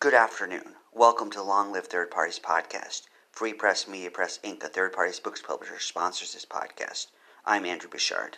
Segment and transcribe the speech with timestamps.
[0.00, 0.74] Good afternoon.
[0.92, 3.02] Welcome to Long Live Third Parties Podcast.
[3.32, 7.08] Free Press Media Press Inc., a third parties books publisher, sponsors this podcast.
[7.44, 8.36] I'm Andrew Bouchard.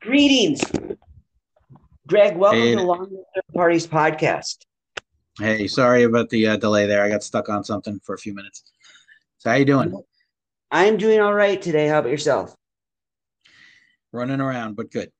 [0.00, 0.60] Greetings,
[2.06, 2.36] Greg.
[2.36, 2.74] Welcome Hey.
[2.74, 4.58] to Long Live Third Parties Podcast.
[5.38, 7.02] Hey, sorry about the uh, delay there.
[7.02, 8.62] I got stuck on something for a few minutes.
[9.38, 9.98] So how you doing?
[10.70, 11.88] I'm doing all right today.
[11.88, 12.54] How about yourself?
[14.12, 15.10] Running around, but good.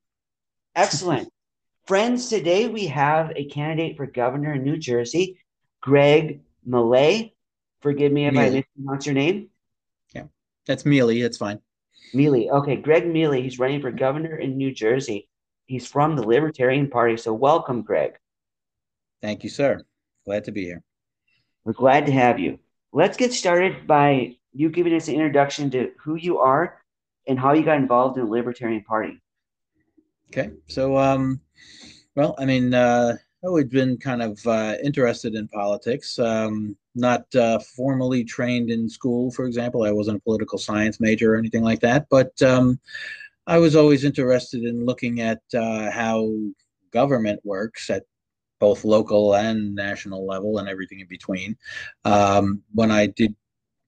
[0.76, 1.28] Excellent.
[1.86, 5.38] Friends, today we have a candidate for governor in New Jersey,
[5.82, 7.32] Greg Mele.
[7.80, 8.52] Forgive me if I Mele.
[8.52, 9.50] mispronounce your name.
[10.14, 10.24] Yeah,
[10.66, 11.20] that's Mele.
[11.20, 11.60] That's fine.
[12.14, 12.48] Mele.
[12.50, 13.42] Okay, Greg Mele.
[13.42, 15.28] He's running for governor in New Jersey.
[15.66, 17.16] He's from the Libertarian Party.
[17.16, 18.18] So welcome, Greg.
[19.20, 19.82] Thank you, sir.
[20.24, 20.82] Glad to be here.
[21.64, 22.58] We're glad to have you.
[22.92, 26.82] Let's get started by you giving us an introduction to who you are
[27.26, 29.22] and how you got involved in the Libertarian Party.
[30.30, 30.50] Okay.
[30.66, 31.40] So, um,
[32.14, 36.18] well, I mean, uh, always been kind of uh, interested in politics.
[36.18, 39.84] Um, not uh, formally trained in school, for example.
[39.84, 42.78] I wasn't a political science major or anything like that, but um,
[43.46, 46.30] I was always interested in looking at uh, how
[46.92, 48.04] government works at
[48.60, 51.56] both local and national level and everything in between.
[52.04, 53.34] Um, when I did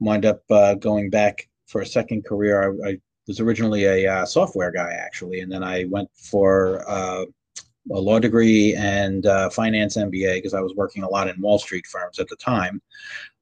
[0.01, 4.27] wind up uh, going back for a second career, I, I was originally a uh,
[4.27, 7.27] software guy actually, and then I went for uh,
[7.93, 11.59] a law degree and uh, finance MBA because I was working a lot in Wall
[11.59, 12.81] Street firms at the time.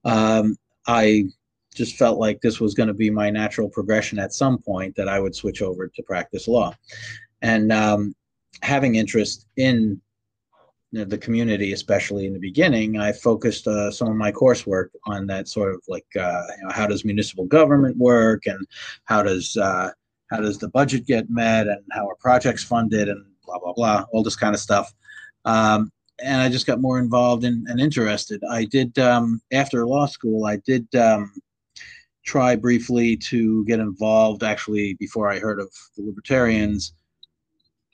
[0.05, 1.27] Um, I
[1.75, 5.09] just felt like this was going to be my natural progression at some point that
[5.09, 6.75] I would switch over to practice law,
[7.41, 8.15] and um,
[8.63, 10.01] having interest in
[10.93, 15.49] the community, especially in the beginning, I focused uh, some of my coursework on that
[15.49, 18.67] sort of like uh, you know, how does municipal government work and
[19.05, 19.91] how does uh,
[20.31, 24.05] how does the budget get met and how are projects funded and blah blah blah,
[24.13, 24.93] all this kind of stuff.
[25.45, 25.91] Um,
[26.23, 28.41] and I just got more involved in, and interested.
[28.51, 30.47] I did um, after law school.
[30.47, 31.33] I did um,
[32.25, 34.43] try briefly to get involved.
[34.43, 36.95] Actually, before I heard of the Libertarians,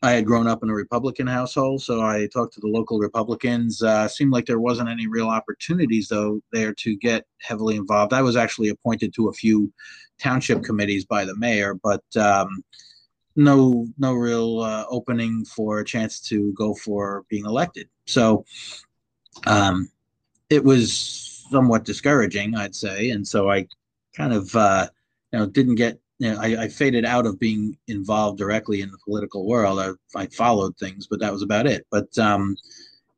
[0.03, 3.83] I had grown up in a Republican household, so I talked to the local Republicans.
[3.83, 8.13] Uh, seemed like there wasn't any real opportunities, though, there to get heavily involved.
[8.13, 9.73] I was actually appointed to a few
[10.21, 12.63] township committees by the mayor, but um,
[13.39, 17.89] no, no real uh, opening for a chance to go for being elected.
[18.07, 18.45] So
[19.47, 19.89] um,
[20.51, 23.67] it was somewhat discouraging, I'd say, and so I
[24.15, 24.89] kind of, uh,
[25.33, 28.91] you know, didn't get you know, I, I faded out of being involved directly in
[28.91, 29.79] the political world.
[29.79, 31.87] I, I followed things, but that was about it.
[31.91, 32.57] But um,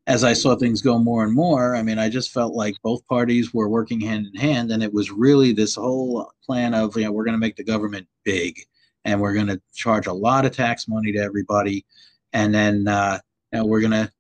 [0.07, 3.07] as I saw things go more and more, I mean, I just felt like both
[3.07, 7.05] parties were working hand in hand, and it was really this whole plan of, you
[7.05, 8.61] know, we're going to make the government big,
[9.05, 11.85] and we're going to charge a lot of tax money to everybody,
[12.33, 13.19] and then uh,
[13.53, 14.11] we're going to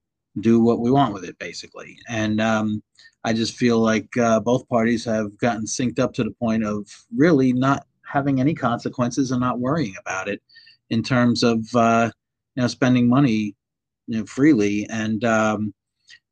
[0.40, 1.98] do what we want with it, basically.
[2.08, 2.82] And um,
[3.24, 6.86] I just feel like uh, both parties have gotten synced up to the point of
[7.14, 10.40] really not having any consequences and not worrying about it
[10.90, 12.10] in terms of uh,
[12.56, 13.54] you know spending money
[14.06, 15.72] you know, freely and um,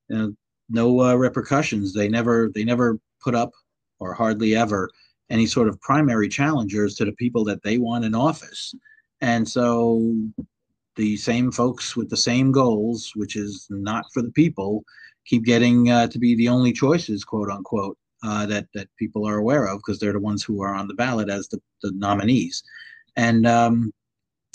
[0.09, 0.33] you know,
[0.69, 1.95] no uh, repercussions.
[1.95, 3.53] They never they never put up
[4.01, 4.91] or hardly ever
[5.31, 8.75] any sort of primary challengers to the people that they want in office,
[9.21, 10.15] and so
[10.97, 14.85] the same folks with the same goals, which is not for the people,
[15.25, 19.39] keep getting uh, to be the only choices, quote unquote uh, that that people are
[19.39, 22.63] aware of because they're the ones who are on the ballot as the, the nominees.
[23.17, 23.93] And um,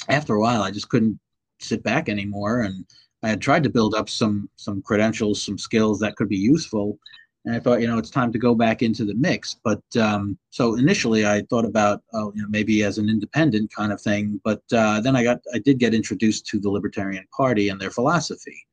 [0.09, 1.19] after a while, I just couldn't
[1.59, 2.85] sit back anymore, and
[3.23, 7.00] I had tried to build up some some credentials, some skills that could be useful.
[7.45, 9.57] And I thought, you know, it's time to go back into the mix.
[9.63, 13.91] But um, so initially, I thought about, oh, you know, maybe as an independent kind
[13.91, 14.39] of thing.
[14.43, 17.91] But uh, then I got, I did get introduced to the Libertarian Party and their
[17.91, 18.65] philosophy,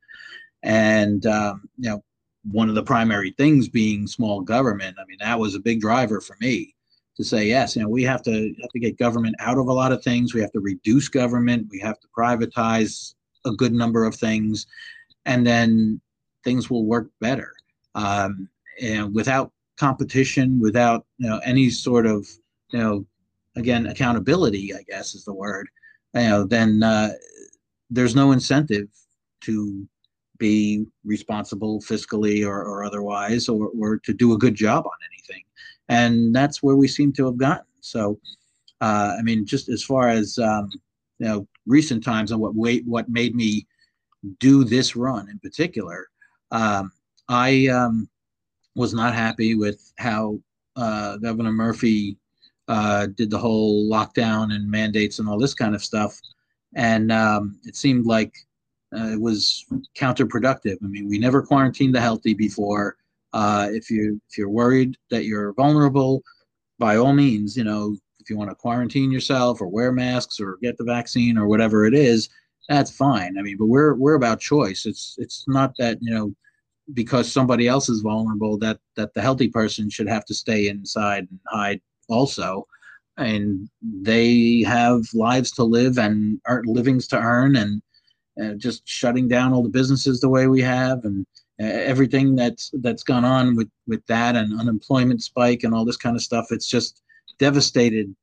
[0.63, 2.03] and um, you know,
[2.49, 4.95] one of the primary things being small government.
[4.99, 6.73] I mean, that was a big driver for me
[7.17, 7.75] to say yes.
[7.75, 10.33] You know, we have to have to get government out of a lot of things.
[10.33, 11.67] We have to reduce government.
[11.69, 13.15] We have to privatize
[13.45, 14.65] a good number of things,
[15.25, 15.99] and then
[16.45, 17.51] things will work better.
[17.95, 18.47] Um,
[18.81, 22.27] and without competition, without you know any sort of
[22.71, 23.05] you know,
[23.55, 25.67] again accountability, I guess is the word.
[26.13, 27.11] You know, then uh,
[27.89, 28.87] there's no incentive
[29.41, 29.87] to
[30.37, 35.43] be responsible fiscally or, or otherwise, or, or to do a good job on anything.
[35.87, 37.65] And that's where we seem to have gotten.
[37.81, 38.19] So,
[38.81, 40.69] uh, I mean, just as far as um,
[41.19, 43.67] you know, recent times and what wait, what made me
[44.39, 46.07] do this run in particular,
[46.51, 46.91] um,
[47.29, 48.09] I um,
[48.75, 50.39] was not happy with how
[50.75, 52.17] uh, Governor Murphy
[52.67, 56.19] uh, did the whole lockdown and mandates and all this kind of stuff,
[56.75, 58.33] and um, it seemed like
[58.95, 59.65] uh, it was
[59.95, 60.77] counterproductive.
[60.83, 62.97] I mean, we never quarantined the healthy before.
[63.33, 66.21] Uh, if you if you're worried that you're vulnerable,
[66.79, 70.57] by all means, you know, if you want to quarantine yourself or wear masks or
[70.61, 72.29] get the vaccine or whatever it is,
[72.69, 73.37] that's fine.
[73.37, 74.85] I mean, but we're we're about choice.
[74.85, 76.33] It's it's not that you know
[76.93, 81.27] because somebody else is vulnerable that that the healthy person should have to stay inside
[81.29, 82.67] and hide also.
[83.17, 87.81] And they have lives to live and are livings to earn and
[88.41, 91.25] uh, just shutting down all the businesses the way we have and
[91.61, 95.97] uh, everything that's that's gone on with with that and unemployment spike and all this
[95.97, 97.03] kind of stuff it's just
[97.37, 98.15] devastated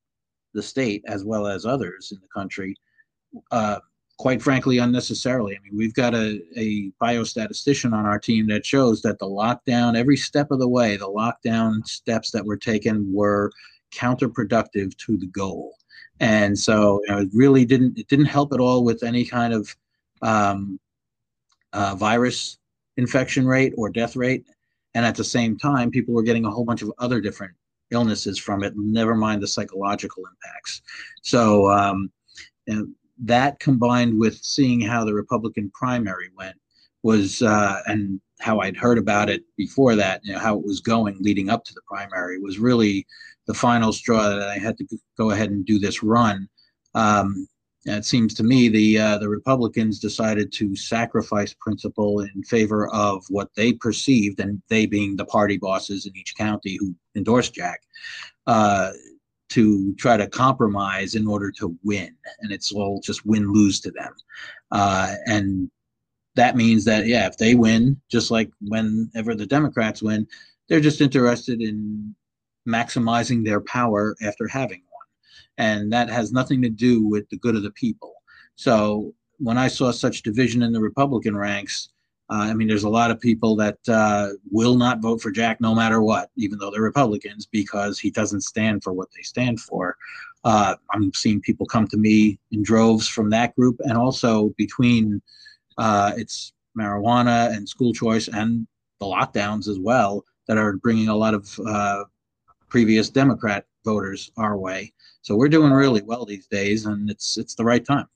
[0.54, 2.74] the state as well as others in the country.
[3.50, 3.78] Uh,
[4.18, 9.00] quite frankly unnecessarily i mean we've got a, a biostatistician on our team that shows
[9.00, 13.50] that the lockdown every step of the way the lockdown steps that were taken were
[13.92, 15.74] counterproductive to the goal.
[16.20, 19.52] And so you know, it really didn't it didn't help at all with any kind
[19.52, 19.74] of
[20.22, 20.80] um,
[21.72, 22.58] uh, virus
[22.96, 24.44] infection rate or death rate.
[24.94, 27.54] And at the same time, people were getting a whole bunch of other different
[27.90, 30.82] illnesses from it, never mind the psychological impacts.
[31.22, 32.10] So um,
[33.24, 36.56] that combined with seeing how the Republican primary went
[37.02, 40.80] was, uh, and how I'd heard about it before that, you know, how it was
[40.80, 43.06] going leading up to the primary was really
[43.46, 44.86] the final straw that I had to
[45.16, 46.48] go ahead and do this run.
[46.94, 47.48] Um,
[47.84, 53.24] it seems to me the uh, the Republicans decided to sacrifice principle in favor of
[53.30, 57.80] what they perceived, and they being the party bosses in each county who endorsed Jack,
[58.46, 58.90] uh,
[59.50, 63.90] to try to compromise in order to win, and it's all just win lose to
[63.90, 64.12] them,
[64.72, 65.70] uh, and
[66.34, 70.26] that means that yeah, if they win, just like whenever the Democrats win,
[70.68, 72.14] they're just interested in
[72.68, 75.06] maximizing their power after having one.
[75.56, 78.14] And that has nothing to do with the good of the people.
[78.54, 81.88] So when I saw such division in the Republican ranks,
[82.30, 85.60] uh, I mean, there's a lot of people that uh, will not vote for Jack
[85.60, 89.60] no matter what, even though they're Republicans, because he doesn't stand for what they stand
[89.60, 89.96] for.
[90.44, 95.22] Uh, I'm seeing people come to me in droves from that group, and also between
[95.78, 98.66] uh, it's marijuana and school choice and
[99.00, 102.04] the lockdowns as well that are bringing a lot of uh,
[102.68, 104.92] previous Democrat voters our way.
[105.22, 108.06] So we're doing really well these days, and it's it's the right time.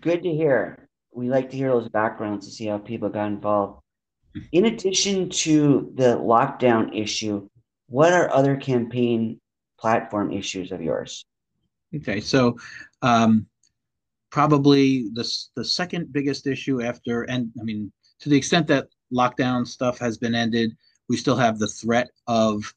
[0.00, 0.83] Good to hear.
[1.14, 3.80] We like to hear those backgrounds to see how people got involved.
[4.52, 7.48] In addition to the lockdown issue,
[7.88, 9.40] what are other campaign
[9.78, 11.24] platform issues of yours?
[11.94, 12.56] Okay, so
[13.02, 13.46] um,
[14.30, 19.66] probably the the second biggest issue after, and I mean, to the extent that lockdown
[19.66, 20.76] stuff has been ended,
[21.08, 22.74] we still have the threat of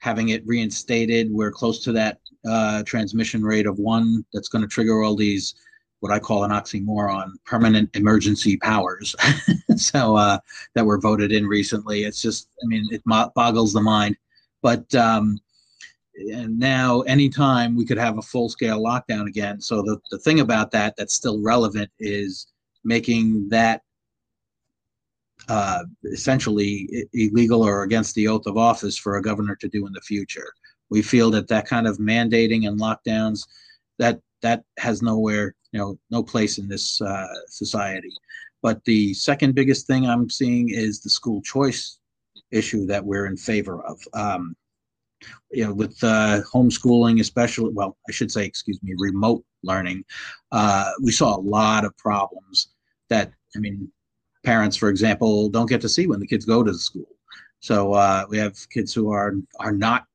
[0.00, 1.28] having it reinstated.
[1.30, 5.54] We're close to that uh, transmission rate of one that's going to trigger all these,
[6.02, 9.14] what I call an oxymoron, permanent emergency powers.
[9.76, 10.38] so uh,
[10.74, 12.02] that were voted in recently.
[12.02, 14.16] It's just, I mean, it boggles the mind.
[14.62, 15.38] But um,
[16.16, 19.60] and now, anytime we could have a full scale lockdown again.
[19.60, 22.48] So the, the thing about that that's still relevant is
[22.82, 23.82] making that
[25.48, 29.92] uh, essentially illegal or against the oath of office for a governor to do in
[29.92, 30.52] the future.
[30.90, 33.46] We feel that that kind of mandating and lockdowns
[34.00, 38.12] that that has nowhere, you know, no place in this uh, society.
[38.62, 41.98] But the second biggest thing I'm seeing is the school choice
[42.50, 43.98] issue that we're in favor of.
[44.14, 44.54] Um,
[45.50, 50.04] you know, with uh, homeschooling, especially, well, I should say, excuse me, remote learning,
[50.50, 52.68] uh, we saw a lot of problems
[53.08, 53.90] that, I mean,
[54.44, 57.08] parents, for example, don't get to see when the kids go to the school.
[57.60, 60.06] So uh, we have kids who are are not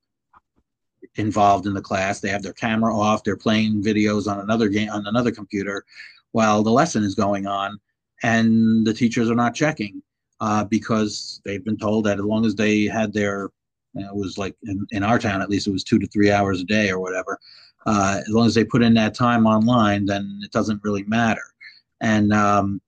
[1.16, 2.20] involved in the class.
[2.20, 3.24] They have their camera off.
[3.24, 5.86] They're playing videos on another game on another computer
[6.32, 7.80] while the lesson is going on,
[8.24, 10.02] and the teachers are not checking
[10.40, 13.50] uh, because they've been told that as long as they had their
[13.96, 16.62] it was like in, in our town at least it was two to three hours
[16.62, 17.40] a day or whatever.
[17.86, 21.54] Uh, as long as they put in that time online, then it doesn't really matter.
[22.02, 22.82] And um,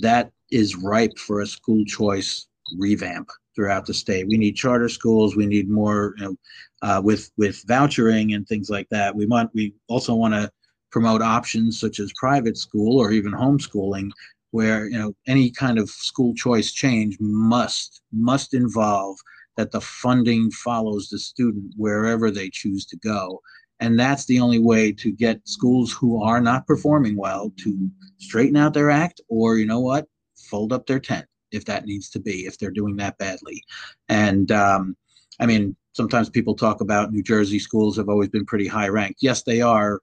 [0.00, 2.46] that is ripe for a school choice
[2.78, 4.28] revamp throughout the state.
[4.28, 5.34] We need charter schools.
[5.34, 6.36] We need more, you know,
[6.82, 9.16] uh, with with vouchering and things like that.
[9.16, 9.50] We want.
[9.54, 10.52] We also want to
[10.92, 14.10] promote options such as private school or even homeschooling,
[14.52, 19.16] where you know any kind of school choice change must must involve
[19.56, 23.40] that the funding follows the student wherever they choose to go.
[23.80, 28.56] And that's the only way to get schools who are not performing well to straighten
[28.56, 32.20] out their act, or you know what, fold up their tent if that needs to
[32.20, 33.62] be, if they're doing that badly.
[34.08, 34.96] And um,
[35.40, 39.22] I mean, sometimes people talk about New Jersey schools have always been pretty high ranked.
[39.22, 40.00] Yes, they are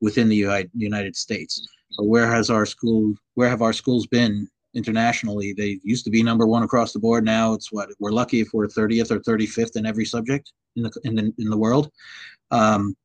[0.00, 1.66] within the United States.
[1.96, 5.52] But where has our school, where have our schools been internationally.
[5.52, 7.24] They used to be number one across the board.
[7.24, 11.00] Now it's what we're lucky if we're 30th or 35th in every subject in the
[11.04, 11.90] in the in the world.
[12.50, 12.96] Um,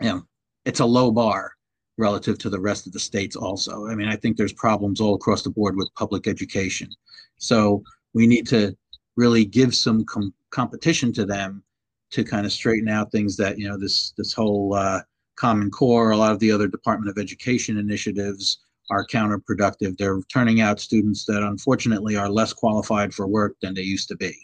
[0.00, 0.22] you know,
[0.64, 1.52] it's a low bar
[1.98, 3.36] relative to the rest of the states.
[3.36, 6.88] Also, I mean, I think there's problems all across the board with public education.
[7.36, 7.82] So
[8.14, 8.76] we need to
[9.16, 11.62] really give some com- competition to them
[12.10, 15.00] to kind of straighten out things that you know this this whole uh,
[15.36, 18.58] Common Core, a lot of the other Department of Education initiatives
[18.90, 19.96] are counterproductive.
[19.96, 24.16] They're turning out students that unfortunately are less qualified for work than they used to
[24.16, 24.34] be.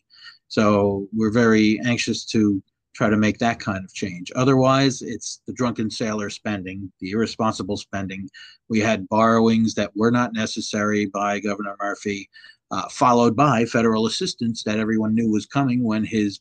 [0.48, 2.62] So we're very anxious to
[2.94, 4.30] try to make that kind of change.
[4.36, 8.28] Otherwise, it's the drunken sailor spending, the irresponsible spending.
[8.68, 12.28] We had borrowings that were not necessary by Governor Murphy,
[12.70, 16.40] uh, followed by federal assistance that everyone knew was coming when his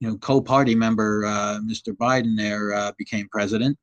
[0.00, 1.96] you know, co-party member, uh, Mr.
[1.96, 3.78] Biden there uh, became president,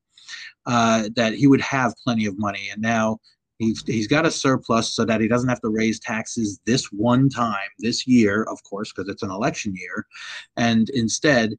[0.66, 2.68] uh, that he would have plenty of money.
[2.70, 3.18] And now
[3.58, 7.30] he's, he's got a surplus so that he doesn't have to raise taxes this one
[7.30, 10.06] time, this year, of course, because it's an election year.
[10.58, 11.54] And instead,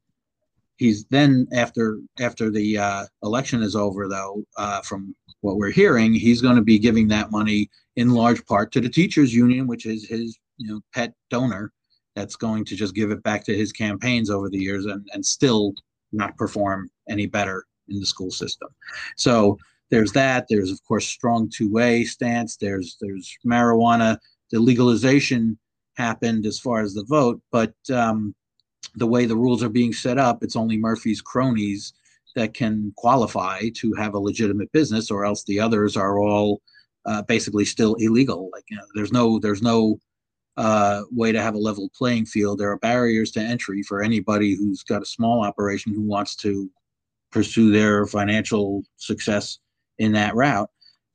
[0.76, 6.12] he's then after after the uh, election is over, though, uh, from what we're hearing,
[6.12, 9.86] he's going to be giving that money in large part to the teachers union, which
[9.86, 11.72] is his you know pet donor
[12.14, 15.24] that's going to just give it back to his campaigns over the years and, and
[15.24, 15.72] still
[16.12, 18.68] not perform any better in the school system.
[19.16, 19.58] So
[19.90, 20.46] there's that.
[20.48, 22.56] There's of course strong two-way stance.
[22.56, 24.18] There's there's marijuana.
[24.50, 25.58] The legalization
[25.96, 28.34] happened as far as the vote, but um,
[28.94, 31.92] the way the rules are being set up, it's only Murphy's cronies
[32.34, 36.60] that can qualify to have a legitimate business, or else the others are all
[37.04, 38.50] uh, basically still illegal.
[38.52, 39.98] Like you know, there's no there's no
[40.56, 42.58] uh, way to have a level playing field.
[42.58, 46.70] There are barriers to entry for anybody who's got a small operation who wants to
[47.30, 49.58] pursue their financial success
[49.98, 50.68] in that route.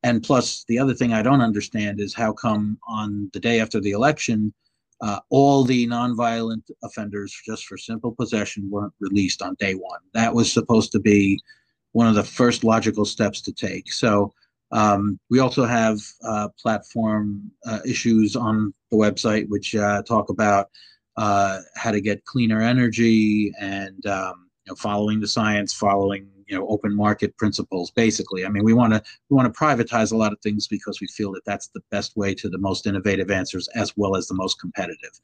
[0.04, 3.80] And plus, the other thing I don't understand is how come on the day after
[3.80, 4.54] the election,
[5.02, 10.00] uh, all the nonviolent offenders just for simple possession weren't released on day one.
[10.14, 11.40] That was supposed to be
[11.92, 13.92] one of the first logical steps to take.
[13.92, 14.34] So
[14.72, 20.70] um, we also have uh, platform uh, issues on the website, which uh, talk about
[21.16, 26.58] uh, how to get cleaner energy and um, you know, following the science, following you
[26.58, 27.92] know open market principles.
[27.92, 31.02] Basically, I mean, we want to we want to privatize a lot of things because
[31.02, 34.28] we feel that that's the best way to the most innovative answers as well as
[34.28, 35.20] the most competitive.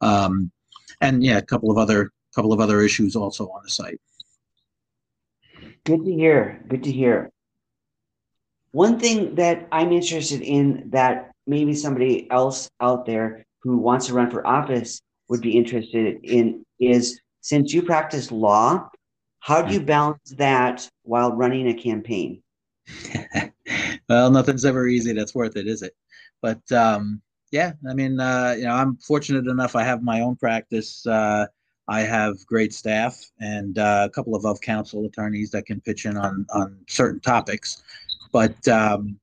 [0.00, 0.50] Um,
[1.00, 4.00] and yeah, a couple of other couple of other issues also on the site.
[5.84, 6.62] Good to hear.
[6.68, 7.30] Good to hear.
[8.72, 14.14] One thing that I'm interested in that maybe somebody else out there who wants to
[14.14, 18.88] run for office would be interested in is since you practice law,
[19.40, 22.42] how do you balance that while running a campaign?
[24.08, 25.94] well, nothing's ever easy that's worth it, is it?
[26.42, 29.76] But um, yeah, I mean, uh, you know, I'm fortunate enough.
[29.76, 31.06] I have my own practice.
[31.06, 31.46] Uh,
[31.88, 36.04] I have great staff and uh, a couple of of counsel attorneys that can pitch
[36.04, 37.82] in on on certain topics.
[38.32, 39.18] But um,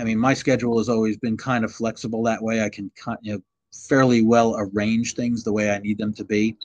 [0.00, 2.62] I mean, my schedule has always been kind of flexible that way.
[2.62, 2.90] I can
[3.22, 3.40] you know
[3.88, 6.56] fairly well arrange things the way I need them to be,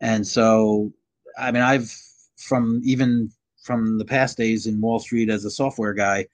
[0.00, 0.92] and so
[1.36, 1.92] I mean, I've
[2.36, 3.30] from even
[3.62, 6.26] from the past days in Wall Street as a software guy,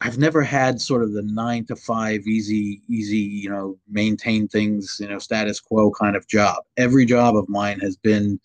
[0.00, 4.98] I've never had sort of the nine to five easy, easy, you know, maintain things,
[5.00, 6.62] you know, status quo kind of job.
[6.76, 8.38] Every job of mine has been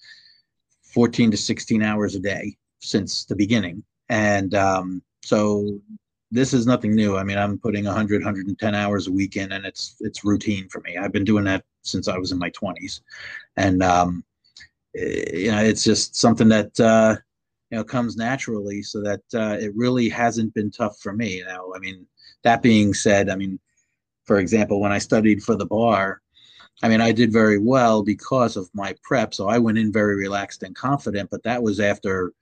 [0.83, 5.79] 14 to 16 hours a day since the beginning and um, so
[6.31, 7.17] this is nothing new.
[7.17, 10.81] I mean, I'm putting 100, 110 hours a week in, and it's it's routine for
[10.81, 10.97] me.
[10.97, 13.01] I've been doing that since I was in my 20s,
[13.57, 14.23] and um,
[14.93, 17.15] you know, it's just something that uh,
[17.69, 18.81] you know comes naturally.
[18.83, 21.43] So that uh, it really hasn't been tough for me.
[21.45, 22.05] Now, I mean,
[22.43, 23.59] that being said, I mean,
[24.25, 26.21] for example, when I studied for the bar,
[26.81, 29.33] I mean, I did very well because of my prep.
[29.33, 31.29] So I went in very relaxed and confident.
[31.29, 32.33] But that was after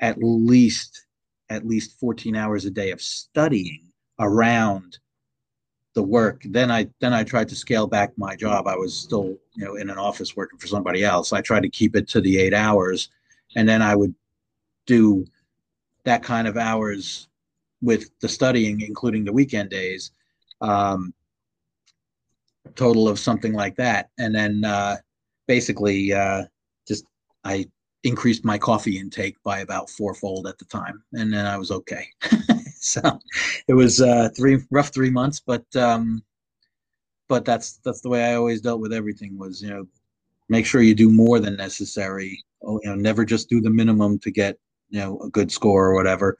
[0.00, 1.06] at least
[1.50, 3.86] at least 14 hours a day of studying
[4.18, 4.98] around
[5.94, 8.66] the work then i then i tried to scale back my job.
[8.66, 11.32] I was still you know in an office working for somebody else.
[11.32, 13.10] I tried to keep it to the eight hours
[13.56, 14.14] and then i would
[14.86, 15.24] do
[16.04, 17.28] that kind of hours
[17.80, 20.10] with the studying including the weekend days
[20.60, 21.14] um,
[22.74, 24.10] total of something like that.
[24.18, 24.96] And then uh,
[25.46, 26.44] basically uh,
[26.86, 27.04] just
[27.44, 27.66] i
[28.02, 32.06] increased my coffee intake by about fourfold at the time, and then I was okay.
[32.92, 33.18] so
[33.66, 36.22] it was uh, three rough three months, but um,
[37.28, 39.38] but that's that's the way I always dealt with everything.
[39.38, 39.86] Was you know
[40.48, 42.44] make sure you do more than necessary.
[42.62, 44.58] Oh, you know, never just do the minimum to get
[44.90, 46.36] you know a good score or whatever,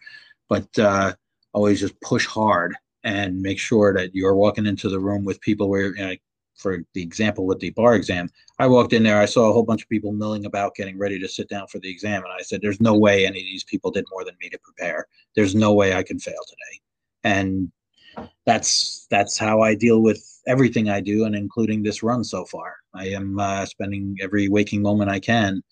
[0.48, 1.14] but uh,
[1.54, 2.74] always just push hard
[3.04, 6.14] and make sure that you're walking into the room with people where, you know,
[6.56, 9.64] for the example with the bar exam, I walked in there, I saw a whole
[9.64, 12.22] bunch of people milling about getting ready to sit down for the exam.
[12.22, 14.58] And I said, There's no way any of these people did more than me to
[14.58, 15.06] prepare.
[15.34, 16.80] There's no way I can fail today.
[17.24, 17.72] And
[18.46, 22.76] that's that's how I deal with everything I do, and including this run so far.
[22.94, 25.62] I am uh, spending every waking moment I can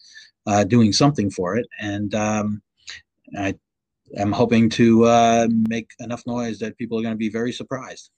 [0.46, 2.62] uh, doing something for it, and um,
[3.38, 3.54] I
[4.16, 8.10] am hoping to uh, make enough noise that people are going to be very surprised.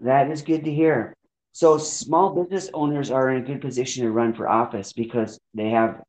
[0.00, 1.14] That is good to hear.
[1.52, 5.70] So, small business owners are in a good position to run for office because they
[5.70, 6.02] have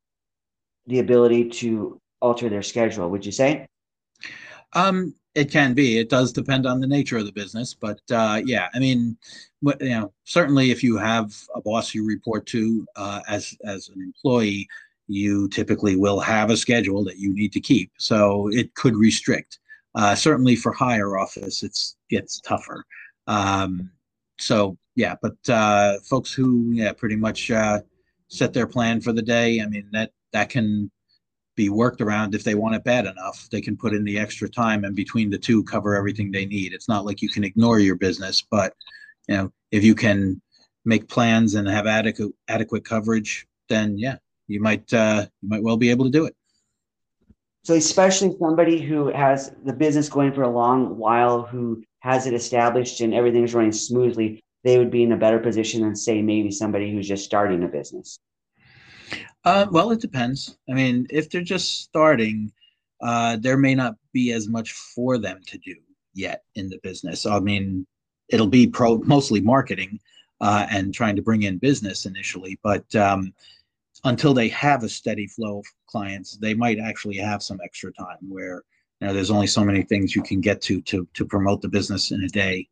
[0.86, 3.10] the ability to alter their schedule.
[3.10, 3.66] Would you say?
[4.72, 5.98] Um, it can be.
[5.98, 9.16] It does depend on the nature of the business, but uh, yeah, I mean,
[9.62, 14.00] you know, certainly if you have a boss you report to uh, as as an
[14.00, 14.68] employee,
[15.08, 17.90] you typically will have a schedule that you need to keep.
[17.98, 19.58] So it could restrict.
[19.94, 22.84] Uh, certainly for higher office, it's gets tougher.
[23.26, 23.90] Um,
[24.38, 27.80] so yeah, but uh, folks who yeah pretty much uh,
[28.28, 29.60] set their plan for the day.
[29.60, 30.90] I mean that that can
[31.54, 33.48] be worked around if they want it bad enough.
[33.50, 36.72] They can put in the extra time and between the two cover everything they need.
[36.72, 38.74] It's not like you can ignore your business, but
[39.28, 40.40] you know, if you can
[40.84, 44.16] make plans and have adequate adequate coverage, then yeah,
[44.48, 46.34] you might uh, you might well be able to do it.
[47.64, 52.34] So especially somebody who has the business going for a long while, who has it
[52.34, 56.50] established and everything's running smoothly, they would be in a better position than say maybe
[56.50, 58.18] somebody who's just starting a business.
[59.44, 60.58] Uh, well, it depends.
[60.68, 62.52] I mean, if they're just starting,
[63.00, 65.76] uh, there may not be as much for them to do
[66.12, 67.24] yet in the business.
[67.24, 67.86] I mean,
[68.28, 70.00] it'll be pro mostly marketing
[70.40, 73.32] uh, and trying to bring in business initially, but um,
[74.02, 78.18] until they have a steady flow of clients, they might actually have some extra time
[78.28, 78.64] where
[79.02, 81.68] you know, there's only so many things you can get to to to promote the
[81.68, 82.68] business in a day,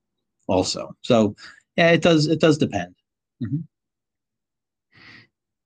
[0.47, 0.95] also.
[1.03, 1.35] So
[1.75, 2.95] yeah, it does it does depend.
[3.43, 3.59] Mm-hmm.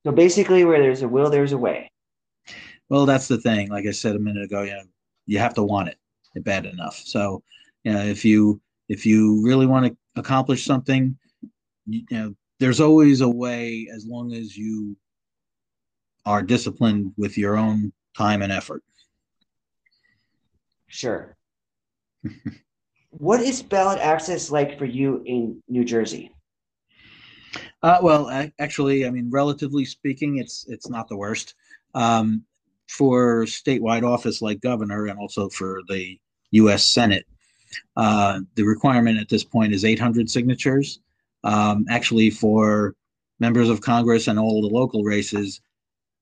[0.07, 1.93] So basically, where there's a will, there's a way.
[2.89, 3.69] Well, that's the thing.
[3.69, 4.85] Like I said a minute ago, you know,
[5.27, 5.99] you have to want it
[6.45, 6.97] bad enough.
[6.97, 7.43] So,
[7.83, 8.59] you know, if you
[8.89, 11.15] if you really want to accomplish something,
[11.85, 14.97] you, you know, there's always a way as long as you
[16.25, 18.83] are disciplined with your own time and effort.
[20.95, 21.37] Sure.
[23.11, 26.31] what is ballot access like for you in New Jersey?
[27.83, 28.31] Uh, well,
[28.61, 31.55] actually, I mean, relatively speaking, it's it's not the worst.
[31.97, 32.45] Um,
[32.89, 36.17] for statewide office like governor, and also for the
[36.53, 36.85] U.S.
[36.85, 37.27] Senate,
[37.97, 41.01] uh, the requirement at this point is 800 signatures.
[41.43, 42.95] Um, actually, for
[43.41, 45.61] members of Congress and all the local races,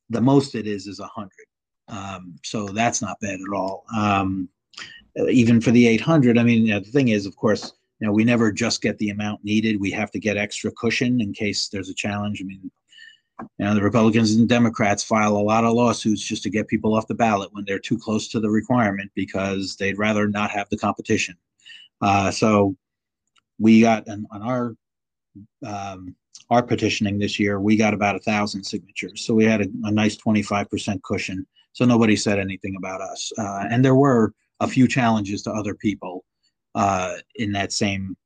[0.08, 1.30] the most it is is 100.
[1.88, 3.84] Um, so that's not bad at all.
[3.94, 4.48] Um,
[5.28, 8.12] even for the 800, I mean, you know, the thing is, of course, you know,
[8.12, 9.80] we never just get the amount needed.
[9.80, 12.40] We have to get extra cushion in case there's a challenge.
[12.42, 12.70] I mean,
[13.58, 16.94] you know, the Republicans and Democrats file a lot of lawsuits just to get people
[16.94, 20.68] off the ballot when they're too close to the requirement because they'd rather not have
[20.70, 21.36] the competition.
[22.00, 22.76] Uh, so
[23.58, 24.76] we got on, on our
[25.64, 26.14] um,
[26.50, 29.24] our petitioning this year, we got about a thousand signatures.
[29.24, 31.46] So we had a, a nice 25% cushion.
[31.72, 33.32] So nobody said anything about us.
[33.38, 36.24] Uh, and there were a few challenges to other people
[36.74, 38.16] uh, in that same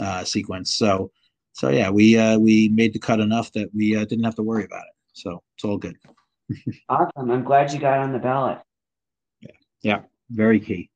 [0.00, 0.74] uh, sequence.
[0.74, 1.10] So,
[1.54, 4.42] so yeah, we uh, we made the cut enough that we uh, didn't have to
[4.42, 4.94] worry about it.
[5.14, 5.96] So it's all good.
[6.88, 7.30] awesome.
[7.30, 8.58] I'm glad you got on the ballot.
[9.40, 9.50] Yeah,
[9.82, 10.90] yeah, very key.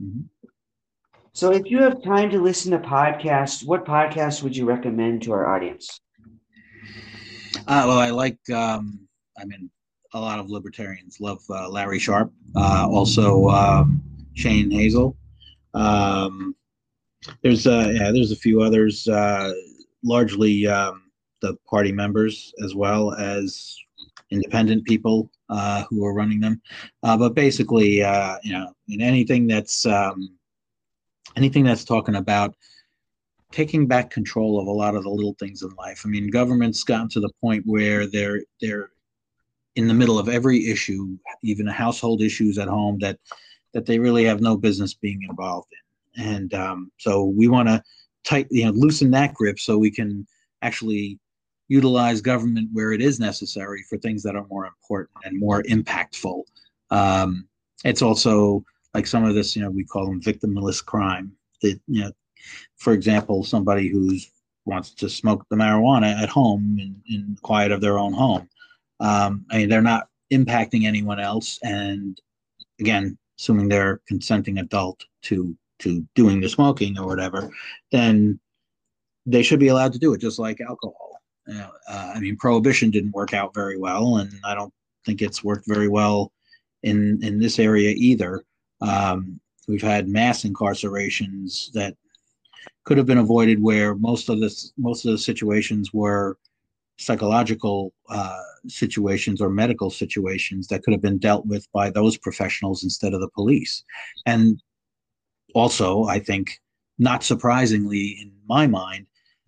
[0.00, 0.22] Mm-hmm.
[1.34, 5.32] So, if you have time to listen to podcasts, what podcast would you recommend to
[5.32, 6.00] our audience?
[7.66, 8.38] Uh, well, I like.
[8.50, 9.06] Um,
[9.38, 9.70] I mean,
[10.14, 14.02] a lot of libertarians love uh, Larry Sharpe, Uh, also, um,
[14.34, 15.16] Shane Hazel.
[15.74, 16.54] Um,
[17.42, 19.52] there's uh, yeah, there's a few others, uh,
[20.02, 21.10] largely um,
[21.42, 23.76] the party members as well as
[24.30, 26.60] independent people uh, who are running them.
[27.02, 30.38] But basically, you know, in anything that's um,
[31.36, 32.54] anything that's talking about
[33.50, 36.02] taking back control of a lot of the little things in life.
[36.04, 38.90] I mean, government's gotten to the point where they're they're
[39.78, 43.16] in the middle of every issue, even household issues at home that
[43.74, 45.68] that they really have no business being involved
[46.16, 46.24] in.
[46.24, 47.80] And um, so we want to
[48.24, 50.26] tight, you know, loosen that grip so we can
[50.62, 51.20] actually
[51.68, 56.42] utilize government where it is necessary for things that are more important and more impactful.
[56.90, 57.46] Um,
[57.84, 58.64] it's also
[58.94, 61.30] like some of this, you know, we call them victimless crime.
[61.62, 62.12] That you know,
[62.78, 64.28] for example, somebody who's
[64.64, 68.48] wants to smoke the marijuana at home in, in the quiet of their own home.
[69.00, 72.20] Um, I mean, they're not impacting anyone else, and
[72.80, 77.50] again, assuming they're consenting adult to to doing the smoking or whatever,
[77.92, 78.40] then
[79.26, 81.20] they should be allowed to do it, just like alcohol.
[81.48, 84.72] Uh, I mean, prohibition didn't work out very well, and I don't
[85.06, 86.32] think it's worked very well
[86.82, 88.44] in in this area either.
[88.80, 91.96] Um, we've had mass incarcerations that
[92.84, 96.36] could have been avoided, where most of this most of the situations were
[96.98, 102.82] psychological uh, situations or medical situations that could have been dealt with by those professionals
[102.82, 103.84] instead of the police.
[104.26, 104.60] And
[105.54, 106.60] also, I think,
[106.98, 109.06] not surprisingly, in my mind,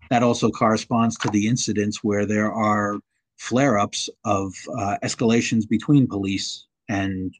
[0.09, 2.99] that also corresponds to the incidents where there are
[3.37, 7.33] flare ups of uh, escalations between police and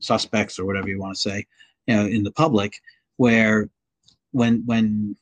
[0.00, 1.46] suspects or whatever you want to say
[1.86, 2.80] you know, in the public,
[3.16, 3.70] where
[4.32, 5.16] when when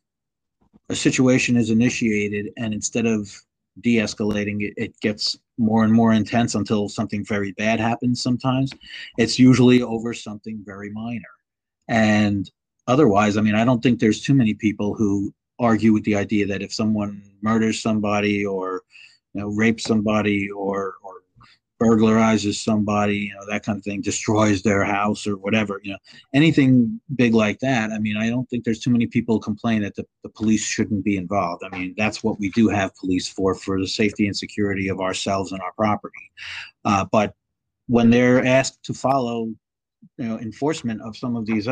[0.88, 3.30] a situation is initiated and instead of
[3.80, 8.72] de-escalating it, it gets more and more intense until something very bad happens sometimes.
[9.18, 11.22] It's usually over something very minor.
[11.88, 12.50] And
[12.86, 16.46] otherwise i mean i don't think there's too many people who argue with the idea
[16.46, 18.82] that if someone murders somebody or
[19.32, 21.03] you know rapes somebody or or
[21.84, 25.98] burglarizes somebody, you know, that kind of thing, destroys their house or whatever, you know,
[26.32, 27.90] anything big like that.
[27.90, 31.04] I mean, I don't think there's too many people complain that the, the police shouldn't
[31.04, 31.62] be involved.
[31.64, 35.00] I mean, that's what we do have police for, for the safety and security of
[35.00, 36.30] ourselves and our property.
[36.84, 37.34] Uh, but
[37.86, 39.48] when they're asked to follow,
[40.18, 41.68] you know, enforcement of some of these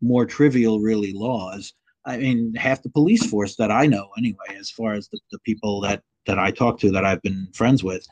[0.00, 1.74] more trivial, really laws,
[2.04, 5.38] I mean, half the police force that I know, anyway, as far as the, the
[5.40, 8.06] people that that I talk to that I've been friends with,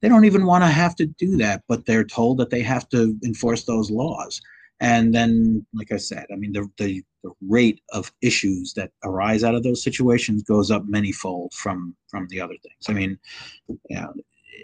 [0.00, 2.88] they don't even want to have to do that, but they're told that they have
[2.90, 4.40] to enforce those laws.
[4.80, 9.44] And then, like I said, I mean, the, the, the rate of issues that arise
[9.44, 12.88] out of those situations goes up manyfold from from the other things.
[12.88, 13.18] I mean,
[13.90, 14.06] yeah,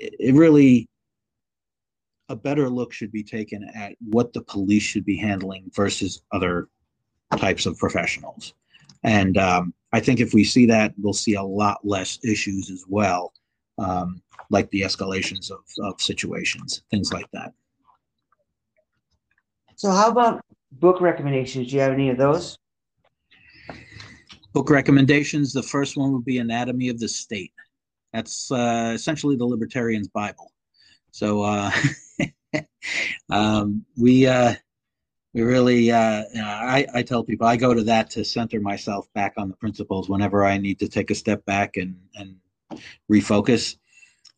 [0.01, 0.89] it, it really
[2.29, 6.69] a better look should be taken at what the police should be handling versus other
[7.37, 8.55] types of professionals.
[9.05, 12.85] And um, I think if we see that, we'll see a lot less issues as
[12.89, 13.33] well.
[13.79, 17.53] Um, like the escalations of, of situations, things like that.
[19.77, 20.41] So, how about
[20.73, 21.69] book recommendations?
[21.69, 22.59] Do you have any of those?
[24.53, 25.53] Book recommendations.
[25.53, 27.53] The first one would be Anatomy of the State.
[28.13, 30.51] That's uh, essentially the Libertarian's Bible.
[31.11, 31.71] So uh,
[33.31, 34.55] um, we uh,
[35.35, 39.35] we really uh, I, I tell people I go to that to center myself back
[39.37, 42.37] on the principles whenever I need to take a step back and and
[43.11, 43.77] refocus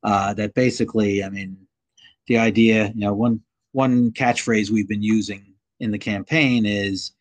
[0.02, 1.56] uh, that basically, I mean,
[2.26, 3.40] the idea, you know, one
[3.72, 7.12] one catchphrase we've been using in the campaign is,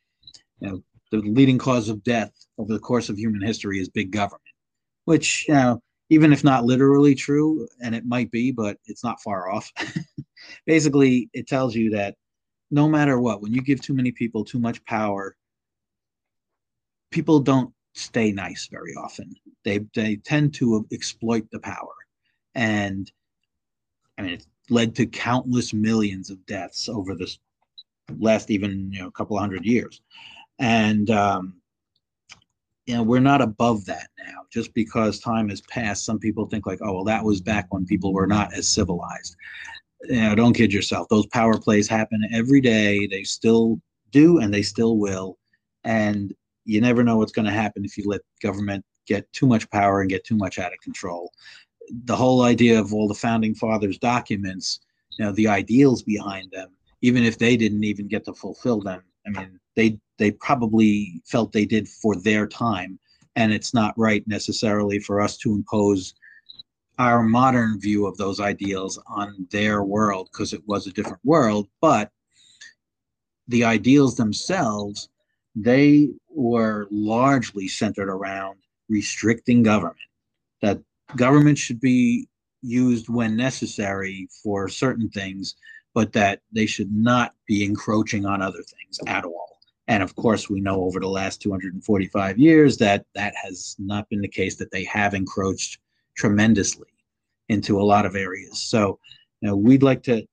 [0.59, 4.11] you know, the leading cause of death over the course of human history is big
[4.11, 4.41] government,
[5.05, 9.21] which, you know, even if not literally true, and it might be, but it's not
[9.21, 9.71] far off.
[10.65, 12.15] basically, it tells you that
[12.71, 15.35] no matter what, when you give too many people too much power,
[17.11, 19.33] people don't stay nice very often.
[19.63, 21.93] They they tend to exploit the power
[22.57, 23.09] and
[24.17, 27.39] I mean, it led to countless millions of deaths over this
[28.19, 30.01] last even you know a couple hundred years,
[30.59, 31.53] and um,
[32.85, 34.41] you know we're not above that now.
[34.51, 37.85] Just because time has passed, some people think like, oh well, that was back when
[37.85, 39.35] people were not as civilized.
[40.09, 41.07] You know, don't kid yourself.
[41.09, 43.07] Those power plays happen every day.
[43.07, 43.79] They still
[44.11, 45.37] do, and they still will.
[45.83, 46.33] And
[46.65, 50.01] you never know what's going to happen if you let government get too much power
[50.01, 51.31] and get too much out of control
[52.05, 54.79] the whole idea of all the founding fathers documents
[55.17, 56.69] you know the ideals behind them
[57.01, 61.51] even if they didn't even get to fulfill them i mean they they probably felt
[61.51, 62.99] they did for their time.
[63.35, 66.15] And it's not right necessarily for us to impose
[66.99, 71.67] our modern view of those ideals on their world because it was a different world.
[71.79, 72.11] But
[73.47, 75.09] the ideals themselves
[75.59, 79.97] they were largely centered around restricting government
[80.61, 80.79] that
[81.15, 82.27] government should be
[82.61, 85.55] used when necessary for certain things,
[85.93, 89.59] but that they should not be encroaching on other things at all.
[89.87, 94.21] And of course, we know over the last 245 years that that has not been
[94.21, 95.79] the case, that they have encroached
[96.15, 96.87] tremendously
[97.47, 98.59] into a lot of areas.
[98.59, 98.99] So,
[99.39, 100.27] you know, we'd like to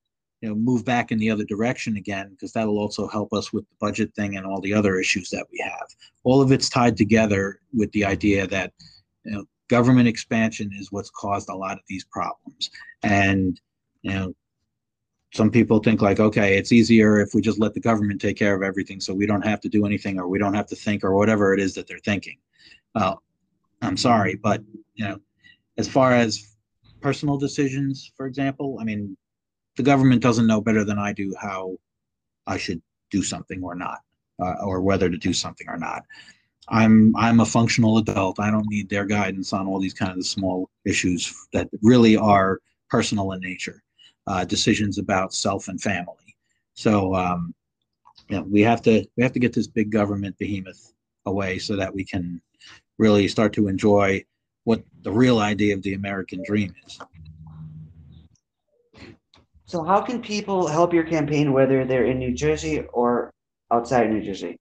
[0.45, 3.65] you know move back in the other direction again because that'll also help us with
[3.65, 5.87] the budget thing and all the other issues that we have
[6.23, 8.71] all of it's tied together with the idea that
[9.25, 12.71] you know government expansion is what's caused a lot of these problems.
[13.03, 13.61] And,
[14.03, 14.35] you know,
[15.33, 18.55] some people think like, okay, it's easier if we just let the government take care
[18.55, 21.03] of everything so we don't have to do anything or we don't have to think
[21.03, 22.39] or whatever it is that they're thinking.
[22.95, 23.23] Well,
[23.83, 24.63] I'm sorry, but,
[24.95, 25.19] you know,
[25.77, 26.57] as far as
[27.01, 29.17] personal decisions, for example, I mean,
[29.77, 31.77] the government doesn't know better than I do how
[32.47, 33.99] I should do something or not.
[34.41, 36.05] uh, or whether to do something or not.
[36.69, 38.41] I'm I'm a functional adult.
[38.41, 42.61] I don't need their guidance on all these kind of small issues that really are
[42.89, 43.83] personal in nature,
[44.27, 46.37] uh, decisions about self and family.
[46.75, 47.55] So um,
[48.29, 50.93] yeah, we have to we have to get this big government behemoth
[51.27, 52.41] away so that we can
[52.99, 54.25] really start to enjoy
[54.65, 56.99] what the real idea of the American dream is.
[59.67, 63.31] So, how can people help your campaign, whether they're in New Jersey or
[63.71, 64.57] outside New Jersey?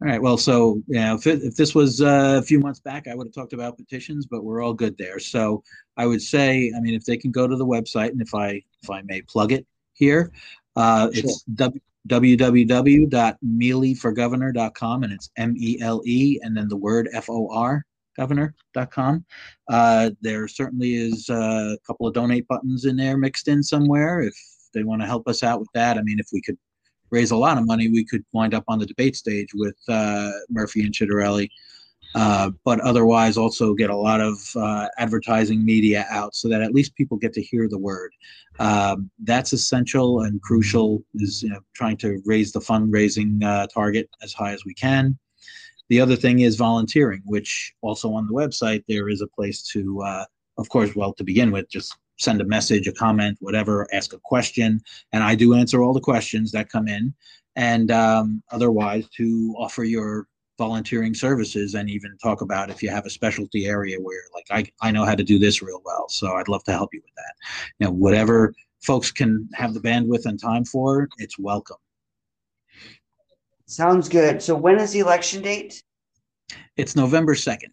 [0.00, 0.20] All right.
[0.20, 3.26] Well, so yeah, if, it, if this was uh, a few months back, I would
[3.26, 5.18] have talked about petitions, but we're all good there.
[5.18, 5.62] So
[5.96, 8.62] I would say, I mean, if they can go to the website, and if I
[8.82, 10.32] if I may plug it here,
[10.74, 11.24] uh, sure.
[11.24, 17.48] it's w- www.meleforgovernor.com, and it's M E L E, and then the word F O
[17.52, 17.86] R
[18.16, 19.24] governor.com.
[19.68, 24.34] Uh, there certainly is a couple of donate buttons in there mixed in somewhere if
[24.74, 25.98] they want to help us out with that.
[25.98, 26.58] I mean, if we could
[27.12, 30.30] raise a lot of money, we could wind up on the debate stage with uh,
[30.50, 31.48] Murphy and Ciattarelli.
[32.14, 36.74] Uh, but otherwise, also get a lot of uh, advertising media out so that at
[36.74, 38.12] least people get to hear the word.
[38.58, 41.02] Um, that's essential and crucial.
[41.14, 45.18] Is you know, trying to raise the fundraising uh, target as high as we can.
[45.88, 50.02] The other thing is volunteering, which also on the website there is a place to,
[50.02, 50.24] uh,
[50.58, 54.18] of course, well, to begin with, just send a message, a comment, whatever, ask a
[54.18, 54.80] question,
[55.12, 57.14] and I do answer all the questions that come in.
[57.56, 60.26] And um, otherwise, to offer your
[60.58, 64.86] volunteering services and even talk about if you have a specialty area where, like, I,
[64.86, 67.14] I know how to do this real well, so I'd love to help you with
[67.16, 67.34] that.
[67.78, 71.76] You know, whatever folks can have the bandwidth and time for, it's welcome.
[73.66, 74.42] Sounds good.
[74.42, 75.82] So when is the election date?
[76.76, 77.70] It's November 2nd.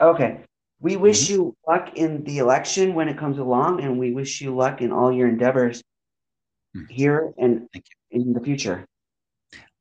[0.00, 0.40] Okay.
[0.80, 1.34] We wish mm-hmm.
[1.34, 4.92] you luck in the election when it comes along, and we wish you luck in
[4.92, 5.82] all your endeavors
[6.76, 6.86] mm-hmm.
[6.92, 7.68] here and
[8.10, 8.86] in the future.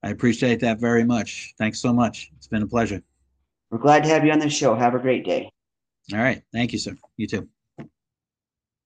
[0.04, 1.54] I appreciate that very much.
[1.58, 2.32] Thanks so much.
[2.38, 3.02] It's been a pleasure.
[3.70, 4.76] We're glad to have you on the show.
[4.76, 5.52] Have a great day.
[6.14, 6.42] All right.
[6.54, 6.96] Thank you, sir.
[7.18, 7.50] You too.